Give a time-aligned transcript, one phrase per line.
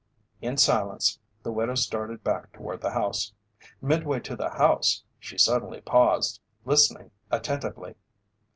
[0.41, 3.33] In silence the widow started back toward the house.
[3.83, 7.93] Midway to the house, she suddenly paused, listening attentively.